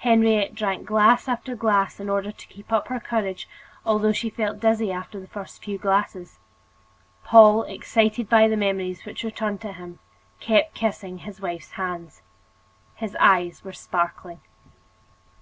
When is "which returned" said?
9.06-9.62